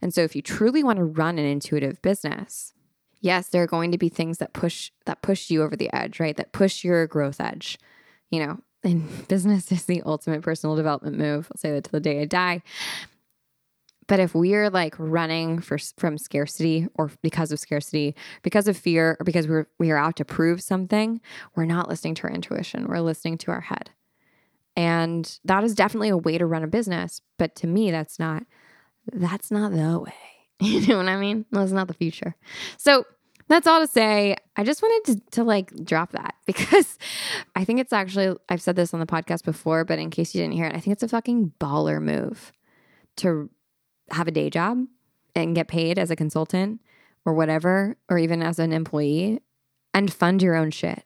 [0.02, 2.74] And so if you truly want to run an intuitive business,
[3.24, 6.20] yes, there are going to be things that push that push you over the edge,
[6.20, 6.38] right?
[6.38, 7.80] That push your growth edge.
[8.30, 11.48] You know, and business is the ultimate personal development move.
[11.52, 12.62] I'll say that to the day I die.
[14.06, 19.16] But if we're like running for from scarcity or because of scarcity, because of fear,
[19.20, 21.22] or because we're we are out to prove something,
[21.56, 22.88] we're not listening to our intuition.
[22.88, 23.92] We're listening to our head.
[24.76, 27.22] And that is definitely a way to run a business.
[27.38, 28.44] But to me, that's not
[29.12, 30.14] that's not the way.
[30.60, 31.46] You know what I mean?
[31.52, 32.36] That's not the future.
[32.78, 33.06] So
[33.54, 34.36] that's all to say.
[34.56, 36.98] I just wanted to, to like drop that because
[37.56, 40.42] I think it's actually, I've said this on the podcast before, but in case you
[40.42, 42.52] didn't hear it, I think it's a fucking baller move
[43.18, 43.50] to
[44.12, 44.86] have a day job
[45.36, 46.82] and get paid as a consultant
[47.26, 49.40] or whatever, or even as an employee
[49.94, 51.06] and fund your own shit.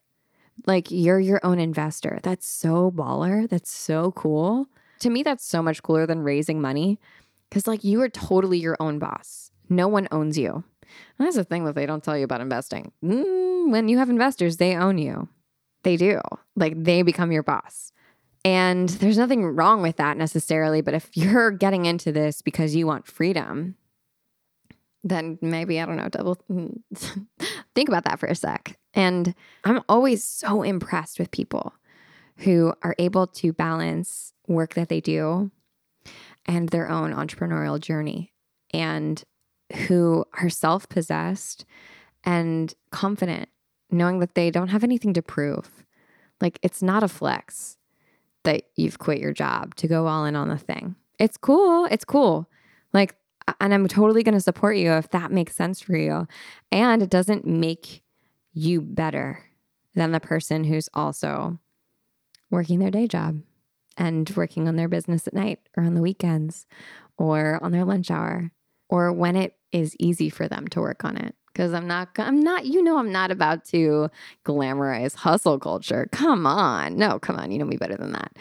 [0.65, 2.19] Like you're your own investor.
[2.23, 3.47] That's so baller.
[3.47, 4.67] That's so cool.
[4.99, 6.99] To me, that's so much cooler than raising money
[7.49, 9.51] because, like, you are totally your own boss.
[9.69, 10.63] No one owns you.
[11.17, 12.91] That's the thing that they don't tell you about investing.
[13.03, 15.29] Mm, when you have investors, they own you.
[15.83, 16.21] They do.
[16.55, 17.91] Like they become your boss.
[18.43, 20.81] And there's nothing wrong with that necessarily.
[20.81, 23.75] But if you're getting into this because you want freedom,
[25.03, 26.37] then maybe, I don't know, double
[27.75, 28.77] think about that for a sec.
[28.93, 31.73] And I'm always so impressed with people
[32.37, 35.51] who are able to balance work that they do
[36.45, 38.33] and their own entrepreneurial journey
[38.73, 39.23] and
[39.75, 41.65] who are self possessed
[42.23, 43.49] and confident,
[43.91, 45.85] knowing that they don't have anything to prove.
[46.41, 47.77] Like it's not a flex
[48.43, 50.95] that you've quit your job to go all in on the thing.
[51.19, 51.85] It's cool.
[51.85, 52.49] It's cool.
[52.93, 53.15] Like,
[53.59, 56.27] and I'm totally going to support you if that makes sense for you.
[56.71, 58.03] And it doesn't make
[58.53, 59.43] you better
[59.95, 61.59] than the person who's also
[62.49, 63.41] working their day job
[63.97, 66.67] and working on their business at night or on the weekends
[67.17, 68.51] or on their lunch hour
[68.89, 72.39] or when it is easy for them to work on it because I'm not I'm
[72.39, 74.09] not you know I'm not about to
[74.45, 76.07] glamorize hustle culture.
[76.11, 76.97] Come on.
[76.97, 77.51] No, come on.
[77.51, 78.37] You know me better than that.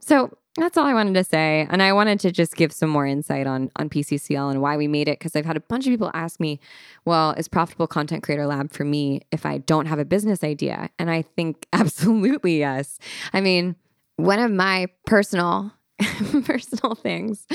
[0.00, 3.06] So, that's all I wanted to say and I wanted to just give some more
[3.06, 5.90] insight on on PCCL and why we made it because I've had a bunch of
[5.90, 6.60] people ask me,
[7.04, 10.90] "Well, is Profitable Content Creator Lab for me if I don't have a business idea?"
[10.98, 12.98] And I think absolutely yes.
[13.32, 13.76] I mean,
[14.16, 15.72] one of my personal
[16.44, 17.46] personal things,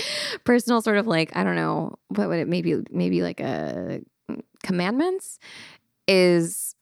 [0.44, 4.02] personal sort of like, I don't know, what would it maybe, maybe like a
[4.64, 5.40] commandments
[6.08, 6.76] is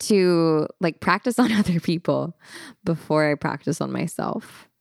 [0.00, 2.36] to like practice on other people
[2.84, 4.68] before I practice on myself.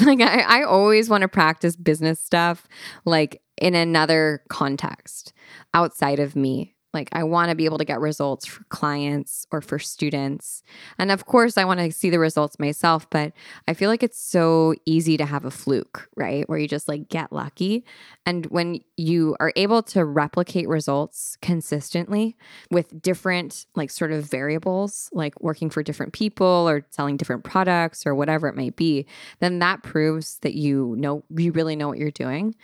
[0.00, 2.68] Like I, I always want to practice business stuff
[3.04, 5.32] like in another context
[5.74, 9.60] outside of me like, I want to be able to get results for clients or
[9.60, 10.62] for students.
[10.98, 13.32] And of course, I want to see the results myself, but
[13.68, 16.48] I feel like it's so easy to have a fluke, right?
[16.48, 17.84] Where you just like get lucky.
[18.26, 22.36] And when you are able to replicate results consistently
[22.70, 28.04] with different, like, sort of variables, like working for different people or selling different products
[28.06, 29.06] or whatever it might be,
[29.38, 32.54] then that proves that you know, you really know what you're doing.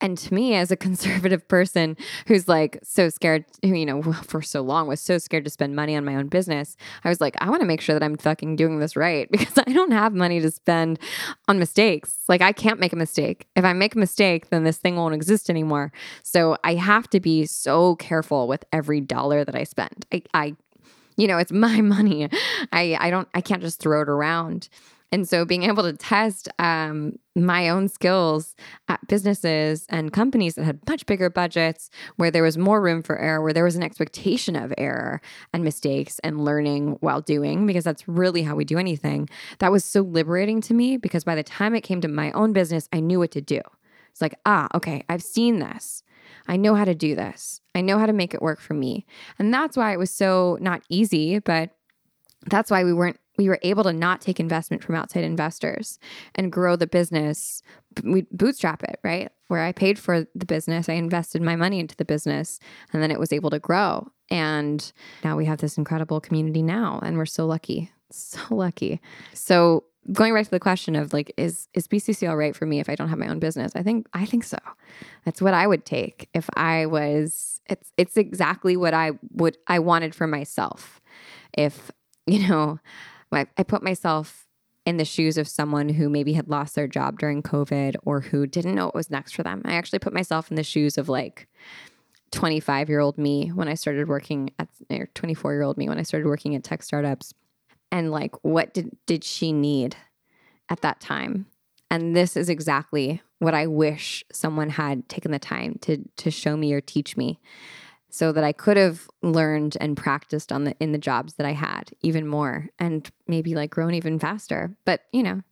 [0.00, 4.42] And to me, as a conservative person who's like so scared, who, you know, for
[4.42, 7.36] so long was so scared to spend money on my own business, I was like,
[7.40, 10.14] I want to make sure that I'm fucking doing this right because I don't have
[10.14, 10.98] money to spend
[11.48, 12.18] on mistakes.
[12.28, 13.46] Like, I can't make a mistake.
[13.56, 15.92] If I make a mistake, then this thing won't exist anymore.
[16.22, 20.06] So I have to be so careful with every dollar that I spend.
[20.12, 20.56] I, I
[21.16, 22.28] you know, it's my money.
[22.72, 24.68] I, I don't, I can't just throw it around.
[25.14, 28.56] And so being able to test um, my own skills
[28.88, 33.16] at businesses and companies that had much bigger budgets, where there was more room for
[33.16, 35.20] error, where there was an expectation of error
[35.52, 39.28] and mistakes and learning while doing, because that's really how we do anything.
[39.60, 42.52] That was so liberating to me because by the time it came to my own
[42.52, 43.60] business, I knew what to do.
[44.10, 46.02] It's like, ah, okay, I've seen this.
[46.48, 47.60] I know how to do this.
[47.72, 49.06] I know how to make it work for me.
[49.38, 51.70] And that's why it was so not easy, but
[52.46, 55.98] that's why we weren't we were able to not take investment from outside investors
[56.34, 57.62] and grow the business.
[58.02, 59.30] We bootstrap it, right?
[59.48, 62.60] Where I paid for the business, I invested my money into the business,
[62.92, 64.08] and then it was able to grow.
[64.30, 64.92] And
[65.22, 69.00] now we have this incredible community now, and we're so lucky, so lucky.
[69.32, 72.88] So going back to the question of like, is is PCCL right for me if
[72.88, 73.72] I don't have my own business?
[73.74, 74.58] I think I think so.
[75.24, 77.60] That's what I would take if I was.
[77.66, 81.00] It's it's exactly what I would I wanted for myself.
[81.52, 81.90] If
[82.26, 82.78] you know
[83.36, 84.46] I, I put myself
[84.86, 88.46] in the shoes of someone who maybe had lost their job during COVID or who
[88.46, 89.62] didn't know what was next for them.
[89.64, 91.48] I actually put myself in the shoes of like
[92.32, 95.98] 25 year old me when I started working at, or 24 year old me when
[95.98, 97.32] I started working at tech startups.
[97.90, 99.96] And like, what did, did she need
[100.68, 101.46] at that time?
[101.90, 106.56] And this is exactly what I wish someone had taken the time to, to show
[106.56, 107.38] me or teach me
[108.14, 111.50] so that I could have learned and practiced on the in the jobs that I
[111.50, 114.76] had even more and maybe like grown even faster.
[114.84, 115.42] But, you know,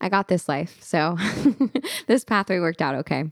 [0.00, 0.76] I got this life.
[0.80, 1.18] So
[2.06, 3.24] this pathway worked out okay.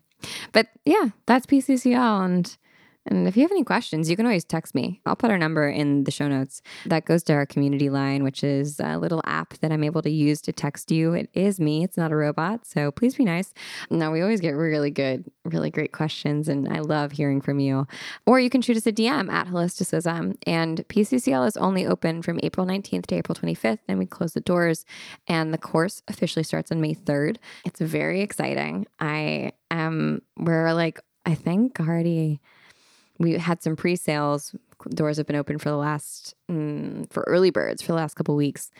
[0.50, 2.58] But yeah, that's PCCL and
[3.06, 5.00] and if you have any questions, you can always text me.
[5.06, 6.60] I'll put our number in the show notes.
[6.84, 10.10] That goes to our community line, which is a little app that I'm able to
[10.10, 11.14] use to text you.
[11.14, 12.66] It is me, it's not a robot.
[12.66, 13.54] So please be nice.
[13.90, 17.86] Now, we always get really good, really great questions, and I love hearing from you.
[18.26, 20.36] Or you can shoot us a DM at Holisticism.
[20.46, 24.40] And PCCL is only open from April 19th to April 25th, and we close the
[24.40, 24.84] doors.
[25.26, 27.36] And the course officially starts on May 3rd.
[27.64, 28.86] It's very exciting.
[28.98, 32.40] I am, we're like, I think already
[33.20, 34.54] we had some pre-sales.
[34.88, 38.34] Doors have been open for the last mm, for early birds for the last couple
[38.34, 38.70] weeks.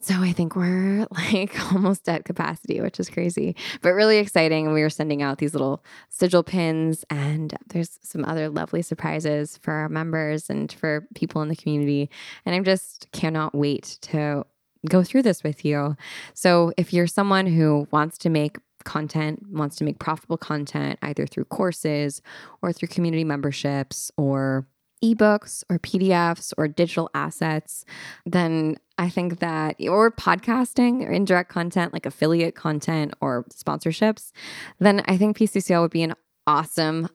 [0.00, 4.66] So I think we're like almost at capacity, which is crazy, but really exciting.
[4.66, 9.58] And we are sending out these little sigil pins, and there's some other lovely surprises
[9.62, 12.10] for our members and for people in the community.
[12.44, 14.44] And I just cannot wait to
[14.88, 15.96] go through this with you.
[16.34, 21.26] So if you're someone who wants to make content, wants to make profitable content either
[21.26, 22.22] through courses
[22.62, 24.66] or through community memberships or
[25.04, 27.84] ebooks or PDFs or digital assets,
[28.24, 34.32] then I think that, or podcasting or indirect content like affiliate content or sponsorships,
[34.78, 36.14] then I think PCCL would be an
[36.46, 37.08] awesome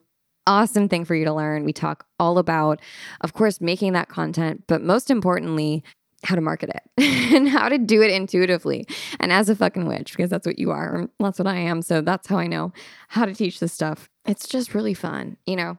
[0.46, 1.64] awesome thing for you to learn.
[1.64, 2.80] We talk all about,
[3.20, 5.84] of course, making that content, but most importantly,
[6.24, 6.82] how to market it
[7.34, 8.86] and how to do it intuitively.
[9.20, 11.82] And as a fucking witch because that's what you are and that's what i am.
[11.82, 12.72] So that's how i know
[13.08, 14.08] how to teach this stuff.
[14.26, 15.78] It's just really fun you know?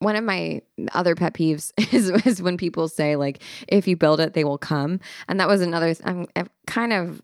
[0.00, 4.20] One of my other pet peeves is, is when people say like if you build
[4.20, 5.00] it they will come.
[5.28, 7.22] And that was another i'm, I'm kind of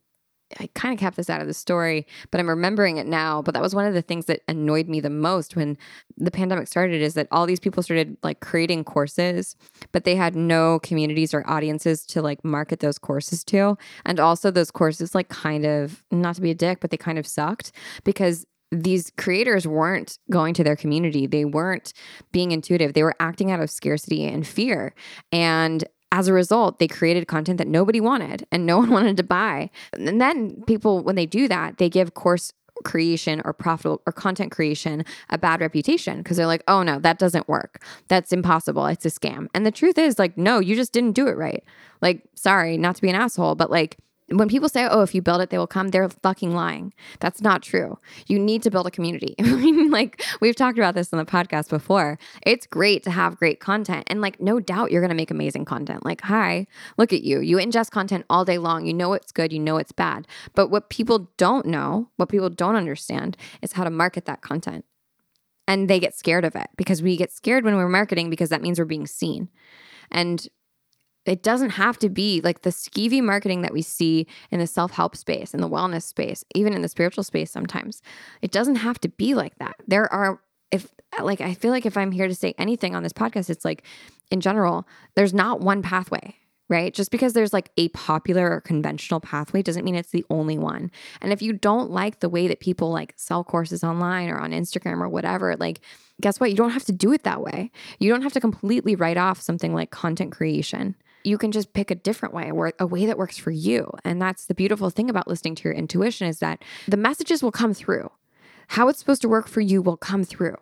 [0.59, 3.43] I kind of kept this out of the story, but I'm remembering it now.
[3.43, 5.77] But that was one of the things that annoyed me the most when
[6.17, 9.57] the pandemic started is that all these people started like creating courses,
[9.93, 13.77] but they had no communities or audiences to like market those courses to.
[14.05, 17.19] And also, those courses, like, kind of not to be a dick, but they kind
[17.19, 17.73] of sucked
[18.05, 21.27] because these creators weren't going to their community.
[21.27, 21.93] They weren't
[22.33, 22.95] being intuitive.
[22.95, 24.95] They were acting out of scarcity and fear.
[25.31, 29.24] And as a result, they created content that nobody wanted and no one wanted to
[29.24, 29.68] buy.
[29.92, 32.53] And then people, when they do that, they give course
[32.85, 37.18] creation or profitable or content creation a bad reputation because they're like, oh no, that
[37.18, 37.83] doesn't work.
[38.09, 38.87] That's impossible.
[38.87, 39.48] It's a scam.
[39.55, 41.64] And the truth is, like, no, you just didn't do it right.
[42.00, 43.96] Like, sorry, not to be an asshole, but like,
[44.29, 46.95] when people say, oh, if you build it, they will come, they're fucking lying.
[47.21, 47.99] That's not true.
[48.27, 49.35] You need to build a community.
[49.41, 52.19] I mean, like, we've talked about this on the podcast before.
[52.43, 54.05] It's great to have great content.
[54.07, 56.05] And, like, no doubt you're going to make amazing content.
[56.05, 57.41] Like, hi, look at you.
[57.41, 58.87] You ingest content all day long.
[58.87, 60.27] You know it's good, you know it's bad.
[60.55, 64.87] But what people don't know, what people don't understand, is how to market that content.
[65.69, 68.63] And they get scared of it because we get scared when we're marketing because that
[68.63, 69.49] means we're being seen.
[70.11, 70.47] And
[71.27, 74.93] it doesn't have to be like the skeevy marketing that we see in the self
[74.93, 78.03] help space, in the wellness space, even in the spiritual space sometimes.
[78.43, 79.77] It doesn't have to be like that.
[79.87, 80.89] There are, if
[81.22, 83.85] like, I feel like if I'm here to say anything on this podcast, it's like
[84.31, 86.37] in general, there's not one pathway,
[86.68, 86.93] right?
[86.93, 90.91] Just because there's like a popular or conventional pathway doesn't mean it's the only one.
[91.20, 94.51] And if you don't like the way that people like sell courses online or on
[94.51, 95.81] Instagram or whatever, like,
[96.20, 96.51] guess what?
[96.51, 97.70] You don't have to do it that way.
[97.99, 101.91] You don't have to completely write off something like content creation you can just pick
[101.91, 103.91] a different way or a way that works for you.
[104.05, 107.53] And that's the beautiful thing about listening to your intuition is that the messages will
[107.53, 108.11] come through.
[108.68, 110.57] How it's supposed to work for you will come through.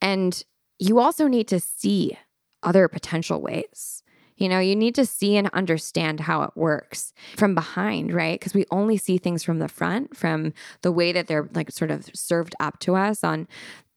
[0.00, 0.42] And
[0.78, 2.18] you also need to see
[2.62, 4.02] other potential ways.
[4.36, 8.38] You know, you need to see and understand how it works from behind, right?
[8.38, 10.52] Because we only see things from the front, from
[10.82, 13.48] the way that they're like sort of served up to us on,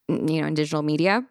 [0.08, 1.24] you know, in digital media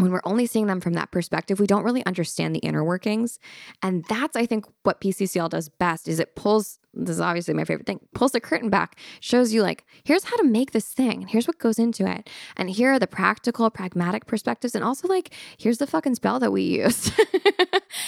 [0.00, 3.38] when we're only seeing them from that perspective, we don't really understand the inner workings.
[3.82, 7.64] And that's, I think, what PCCL does best is it pulls, this is obviously my
[7.64, 11.26] favorite thing, pulls the curtain back, shows you like, here's how to make this thing,
[11.28, 12.28] here's what goes into it.
[12.56, 14.74] And here are the practical, pragmatic perspectives.
[14.74, 17.12] And also like, here's the fucking spell that we use.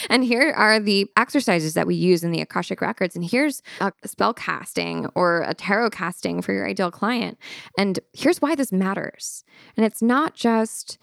[0.09, 3.17] and here are the exercises that we use in the Akashic Records.
[3.17, 7.39] And here's a spell casting or a tarot casting for your ideal client.
[7.77, 9.45] And here's why this matters.
[9.77, 10.99] And it's not just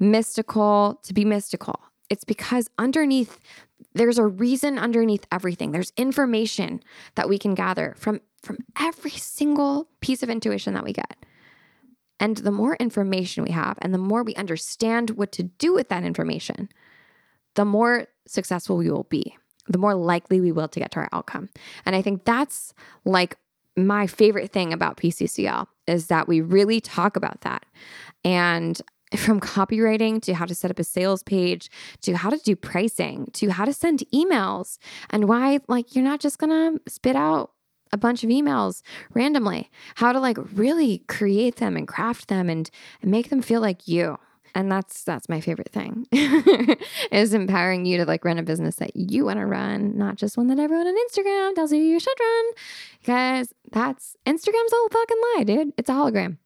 [0.00, 1.78] mystical to be mystical.
[2.08, 3.38] It's because underneath,
[3.94, 5.70] there's a reason underneath everything.
[5.70, 6.82] There's information
[7.14, 11.16] that we can gather from, from every single piece of intuition that we get.
[12.18, 15.88] And the more information we have and the more we understand what to do with
[15.88, 16.68] that information,
[17.54, 19.36] the more successful we will be,
[19.68, 21.48] the more likely we will to get to our outcome.
[21.86, 22.74] And I think that's
[23.04, 23.36] like
[23.76, 27.64] my favorite thing about PCCL is that we really talk about that.
[28.24, 28.80] And
[29.16, 31.70] from copywriting to how to set up a sales page
[32.02, 34.78] to how to do pricing to how to send emails
[35.10, 37.50] and why like you're not just going to spit out
[37.92, 38.82] a bunch of emails
[39.14, 39.70] randomly.
[39.96, 42.70] How to like really create them and craft them and,
[43.02, 44.18] and make them feel like you.
[44.54, 46.08] And that's that's my favorite thing
[47.12, 50.36] is empowering you to like run a business that you want to run not just
[50.36, 52.44] one that everyone on instagram tells you you should run.
[52.98, 55.72] Because that's instagram's a fucking lie dude.
[55.78, 56.38] It's a hologram.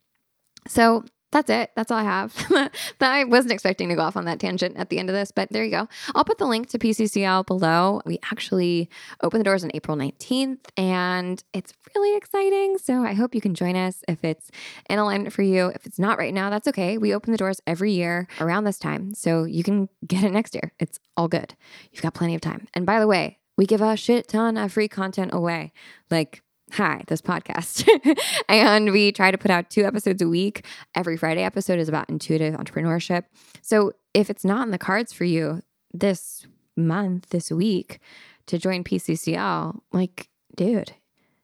[0.68, 1.04] So
[1.34, 1.72] that's it.
[1.74, 2.70] That's all I have.
[3.00, 5.50] I wasn't expecting to go off on that tangent at the end of this, but
[5.50, 5.88] there you go.
[6.14, 8.00] I'll put the link to PCCL below.
[8.06, 8.88] We actually
[9.20, 12.78] open the doors on April 19th, and it's really exciting.
[12.78, 14.50] So I hope you can join us if it's
[14.88, 15.66] in alignment for you.
[15.74, 16.98] If it's not right now, that's okay.
[16.98, 20.54] We open the doors every year around this time, so you can get it next
[20.54, 20.72] year.
[20.78, 21.56] It's all good.
[21.90, 22.68] You've got plenty of time.
[22.74, 25.72] And by the way, we give a shit ton of free content away.
[26.12, 26.42] Like,
[26.74, 27.88] hi, this podcast.
[28.48, 30.66] and we try to put out two episodes a week.
[30.96, 33.24] Every Friday episode is about intuitive entrepreneurship.
[33.62, 35.62] So if it's not in the cards for you
[35.92, 36.46] this
[36.76, 38.00] month, this week
[38.46, 40.94] to join PCCL, like, dude,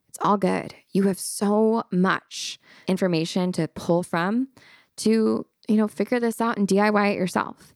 [0.09, 0.74] it's all good.
[0.91, 2.59] You have so much
[2.89, 4.49] information to pull from
[4.97, 7.72] to, you know, figure this out and DIY it yourself.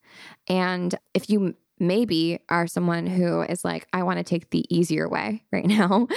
[0.49, 5.09] And if you maybe are someone who is like, I want to take the easier
[5.09, 6.09] way right now.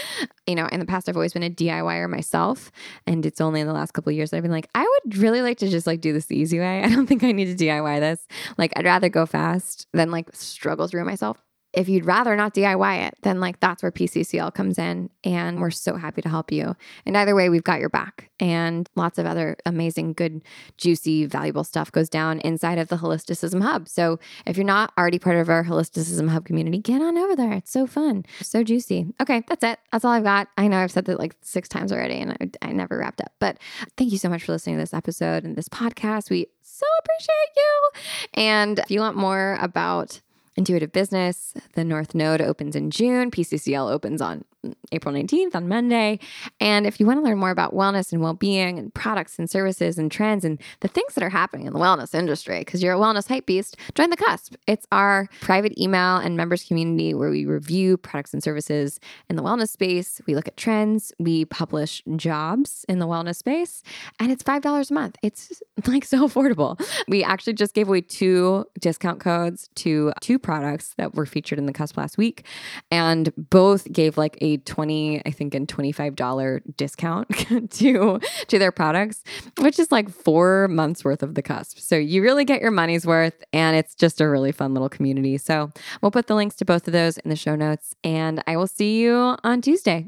[0.46, 2.72] you know, in the past, I've always been a DIYer myself.
[3.06, 5.18] And it's only in the last couple of years that I've been like, I would
[5.18, 6.84] really like to just like do this the easy way.
[6.84, 8.26] I don't think I need to DIY this.
[8.58, 11.38] Like, I'd rather go fast than like struggle through myself
[11.78, 15.12] if you'd rather not DIY it, then like that's where PCCL comes in.
[15.24, 16.76] And we're so happy to help you.
[17.06, 18.32] And either way, we've got your back.
[18.40, 20.44] And lots of other amazing, good,
[20.78, 23.88] juicy, valuable stuff goes down inside of the Holisticism Hub.
[23.88, 24.18] So
[24.48, 27.54] if you're not already part of our Holisticism Hub community, get on over there.
[27.54, 29.14] It's so fun, so juicy.
[29.22, 29.78] Okay, that's it.
[29.92, 30.48] That's all I've got.
[30.58, 33.34] I know I've said that like six times already and I, I never wrapped up.
[33.38, 33.60] But
[33.98, 36.32] thank you so much for listening to this episode and this podcast.
[36.32, 37.90] We so appreciate you.
[38.34, 40.22] And if you want more about
[40.58, 41.54] Intuitive Business.
[41.74, 43.32] The North Node opens in June.
[43.32, 44.44] PCCL opens on
[44.92, 46.20] April 19th on Monday.
[46.60, 49.50] And if you want to learn more about wellness and well being and products and
[49.50, 52.94] services and trends and the things that are happening in the wellness industry, because you're
[52.94, 54.56] a wellness hype beast, join the cusp.
[54.68, 59.00] It's our private email and members community where we review products and services
[59.30, 60.22] in the wellness space.
[60.26, 63.84] We look at trends, we publish jobs in the wellness space,
[64.20, 65.18] and it's $5 a month.
[65.24, 66.80] It's like so affordable.
[67.08, 71.66] We actually just gave away two discount codes to two products that were featured in
[71.66, 72.46] the cusp last week,
[72.92, 77.28] and both gave like a 20 i think and $25 discount
[77.72, 79.24] to to their products
[79.60, 81.80] which is like four months worth of the cusp.
[81.80, 85.38] So you really get your money's worth and it's just a really fun little community.
[85.38, 88.58] So we'll put the links to both of those in the show notes and i
[88.58, 90.08] will see you on tuesday.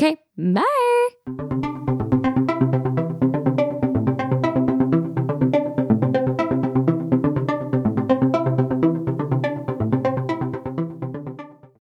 [0.00, 2.07] Okay bye